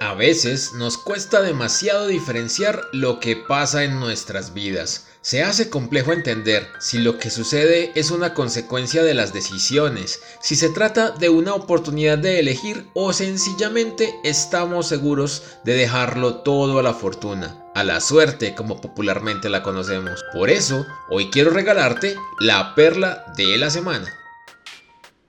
[0.00, 5.06] A veces nos cuesta demasiado diferenciar lo que pasa en nuestras vidas.
[5.20, 10.56] Se hace complejo entender si lo que sucede es una consecuencia de las decisiones, si
[10.56, 16.82] se trata de una oportunidad de elegir o sencillamente estamos seguros de dejarlo todo a
[16.82, 20.24] la fortuna, a la suerte como popularmente la conocemos.
[20.32, 24.12] Por eso, hoy quiero regalarte la perla de la semana.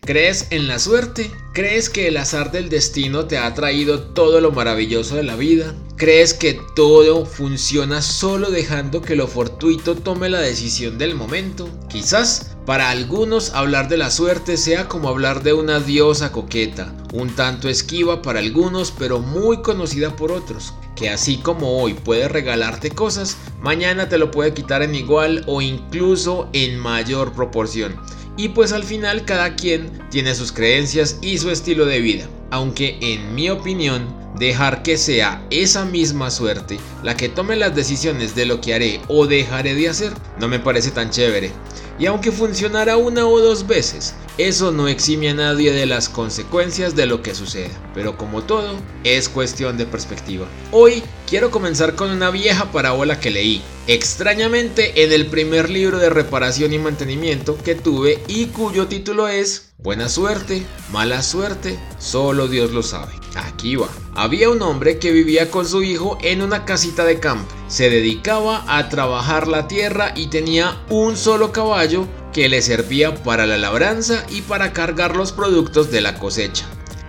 [0.00, 1.30] ¿Crees en la suerte?
[1.54, 5.72] ¿Crees que el azar del destino te ha traído todo lo maravilloso de la vida?
[5.94, 11.68] ¿Crees que todo funciona solo dejando que lo fortuito tome la decisión del momento?
[11.88, 17.34] Quizás para algunos hablar de la suerte sea como hablar de una diosa coqueta, un
[17.34, 22.90] tanto esquiva para algunos pero muy conocida por otros, que así como hoy puede regalarte
[22.90, 27.94] cosas, mañana te lo puede quitar en igual o incluso en mayor proporción
[28.36, 32.28] y pues al final cada quien tiene sus creencias y su estilo de vida.
[32.50, 34.06] Aunque en mi opinión,
[34.38, 39.00] dejar que sea esa misma suerte la que tome las decisiones de lo que haré
[39.08, 41.52] o dejaré de hacer no me parece tan chévere.
[41.98, 46.96] Y aunque funcionara una o dos veces, eso no exime a nadie de las consecuencias
[46.96, 47.70] de lo que suceda.
[47.94, 50.46] Pero como todo, es cuestión de perspectiva.
[50.72, 56.10] Hoy quiero comenzar con una vieja parábola que leí, extrañamente en el primer libro de
[56.10, 62.72] reparación y mantenimiento que tuve y cuyo título es Buena suerte, mala suerte, solo Dios
[62.72, 63.12] lo sabe.
[63.34, 63.88] Aquí va.
[64.14, 67.52] Había un hombre que vivía con su hijo en una casita de campo.
[67.68, 73.46] Se dedicaba a trabajar la tierra y tenía un solo caballo que le servía para
[73.46, 76.66] la labranza y para cargar los productos de la cosecha.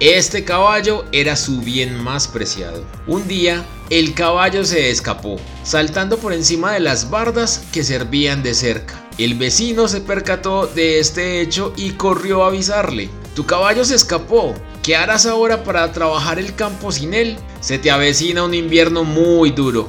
[0.00, 2.84] Este caballo era su bien más preciado.
[3.08, 8.54] Un día, el caballo se escapó, saltando por encima de las bardas que servían de
[8.54, 8.94] cerca.
[9.18, 13.10] El vecino se percató de este hecho y corrió a avisarle.
[13.34, 14.54] Tu caballo se escapó.
[14.84, 17.36] ¿Qué harás ahora para trabajar el campo sin él?
[17.60, 19.88] Se te avecina un invierno muy duro.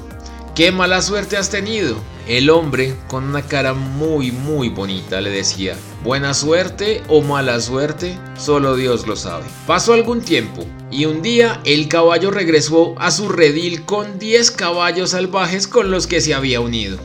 [0.55, 1.97] ¡Qué mala suerte has tenido!
[2.29, 8.19] El hombre, con una cara muy muy bonita, le decía, buena suerte o mala suerte,
[8.37, 9.45] solo Dios lo sabe.
[9.65, 15.09] Pasó algún tiempo y un día el caballo regresó a su redil con 10 caballos
[15.09, 16.99] salvajes con los que se había unido.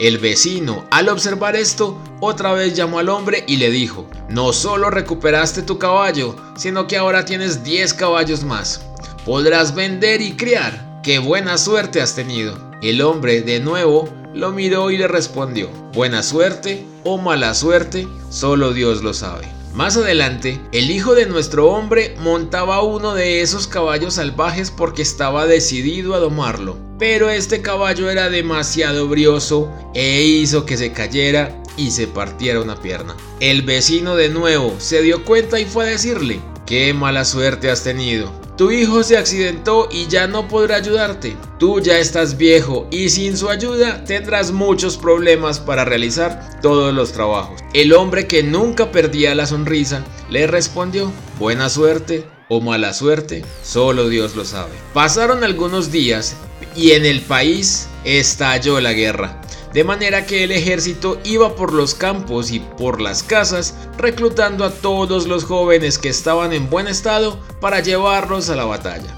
[0.00, 4.90] El vecino, al observar esto, otra vez llamó al hombre y le dijo, no solo
[4.90, 8.84] recuperaste tu caballo, sino que ahora tienes 10 caballos más.
[9.24, 11.00] Podrás vender y criar.
[11.04, 12.58] ¡Qué buena suerte has tenido!
[12.82, 18.72] El hombre de nuevo lo miró y le respondió, buena suerte o mala suerte, solo
[18.72, 19.48] Dios lo sabe.
[19.74, 25.46] Más adelante, el hijo de nuestro hombre montaba uno de esos caballos salvajes porque estaba
[25.46, 31.90] decidido a domarlo, pero este caballo era demasiado brioso e hizo que se cayera y
[31.90, 33.16] se partiera una pierna.
[33.40, 37.82] El vecino de nuevo se dio cuenta y fue a decirle, qué mala suerte has
[37.82, 38.43] tenido.
[38.56, 41.36] Tu hijo se accidentó y ya no podrá ayudarte.
[41.58, 47.10] Tú ya estás viejo y sin su ayuda tendrás muchos problemas para realizar todos los
[47.10, 47.60] trabajos.
[47.72, 51.10] El hombre que nunca perdía la sonrisa le respondió,
[51.40, 54.70] buena suerte o mala suerte, solo Dios lo sabe.
[54.92, 56.36] Pasaron algunos días
[56.76, 59.40] y en el país estalló la guerra
[59.74, 64.70] de manera que el ejército iba por los campos y por las casas reclutando a
[64.70, 69.16] todos los jóvenes que estaban en buen estado para llevarlos a la batalla.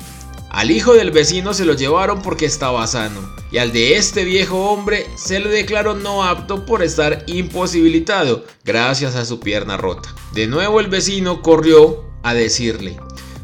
[0.48, 3.20] Al hijo del vecino se lo llevaron porque estaba sano,
[3.52, 9.14] y al de este viejo hombre se le declaró no apto por estar imposibilitado gracias
[9.14, 10.14] a su pierna rota.
[10.32, 12.96] De nuevo el vecino corrió a decirle,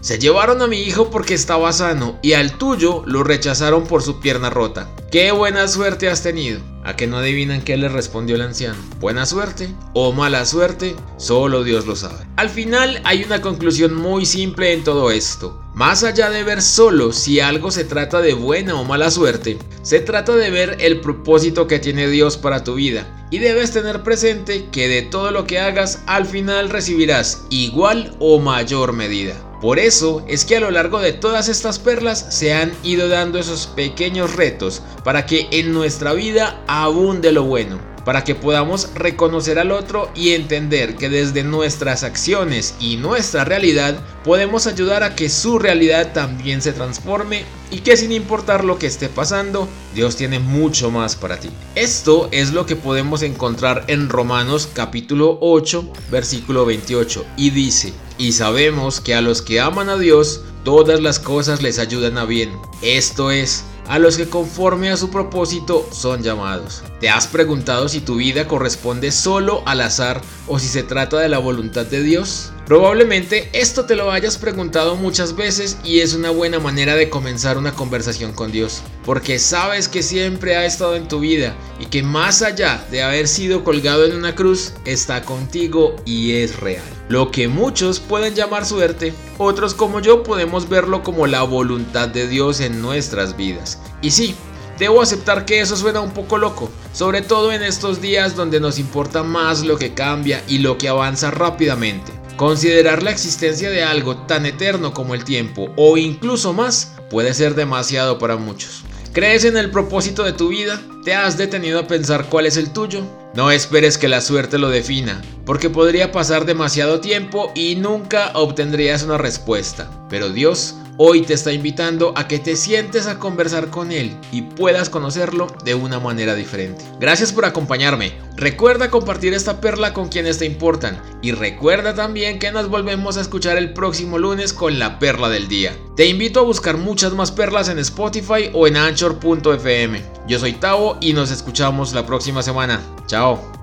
[0.02, 4.18] se llevaron a mi hijo porque estaba sano y al tuyo lo rechazaron por su
[4.18, 4.90] pierna rota.
[5.12, 6.60] ¡Qué buena suerte has tenido!
[6.82, 8.78] ¿A que no adivinan qué le respondió el anciano?
[8.98, 10.96] ¿Buena suerte o mala suerte?
[11.18, 12.26] Solo Dios lo sabe.
[12.34, 15.62] Al final hay una conclusión muy simple en todo esto.
[15.72, 20.00] Más allá de ver solo si algo se trata de buena o mala suerte, se
[20.00, 23.28] trata de ver el propósito que tiene Dios para tu vida.
[23.30, 28.40] Y debes tener presente que de todo lo que hagas al final recibirás igual o
[28.40, 29.36] mayor medida.
[29.62, 33.38] Por eso es que a lo largo de todas estas perlas se han ido dando
[33.38, 39.60] esos pequeños retos para que en nuestra vida abunde lo bueno, para que podamos reconocer
[39.60, 45.28] al otro y entender que desde nuestras acciones y nuestra realidad podemos ayudar a que
[45.28, 50.40] su realidad también se transforme y que sin importar lo que esté pasando, Dios tiene
[50.40, 51.50] mucho más para ti.
[51.76, 57.92] Esto es lo que podemos encontrar en Romanos capítulo 8, versículo 28 y dice,
[58.22, 62.24] y sabemos que a los que aman a Dios, todas las cosas les ayudan a
[62.24, 62.56] bien.
[62.80, 66.84] Esto es, a los que conforme a su propósito son llamados.
[67.00, 71.28] ¿Te has preguntado si tu vida corresponde solo al azar o si se trata de
[71.28, 72.52] la voluntad de Dios?
[72.72, 77.58] Probablemente esto te lo hayas preguntado muchas veces y es una buena manera de comenzar
[77.58, 82.02] una conversación con Dios, porque sabes que siempre ha estado en tu vida y que
[82.02, 86.82] más allá de haber sido colgado en una cruz, está contigo y es real.
[87.10, 92.26] Lo que muchos pueden llamar suerte, otros como yo podemos verlo como la voluntad de
[92.26, 93.82] Dios en nuestras vidas.
[94.00, 94.34] Y sí,
[94.78, 98.78] Debo aceptar que eso suena un poco loco, sobre todo en estos días donde nos
[98.78, 102.21] importa más lo que cambia y lo que avanza rápidamente.
[102.36, 107.54] Considerar la existencia de algo tan eterno como el tiempo o incluso más puede ser
[107.54, 108.84] demasiado para muchos.
[109.12, 110.80] ¿Crees en el propósito de tu vida?
[111.04, 113.02] ¿Te has detenido a pensar cuál es el tuyo?
[113.34, 119.02] No esperes que la suerte lo defina, porque podría pasar demasiado tiempo y nunca obtendrías
[119.02, 119.90] una respuesta.
[120.08, 124.42] Pero Dios hoy te está invitando a que te sientes a conversar con Él y
[124.42, 126.84] puedas conocerlo de una manera diferente.
[127.00, 128.12] Gracias por acompañarme.
[128.36, 133.20] Recuerda compartir esta perla con quienes te importan y recuerda también que nos volvemos a
[133.20, 135.76] escuchar el próximo lunes con la perla del día.
[135.96, 140.02] Te invito a buscar muchas más perlas en Spotify o en anchor.fm.
[140.26, 142.80] Yo soy Tavo y nos escuchamos la próxima semana.
[143.06, 143.61] Chao.